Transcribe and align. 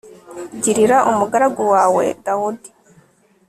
girira 0.63 0.97
umugaragu 1.11 1.61
wawe 1.73 2.05
dawudi 2.25 2.69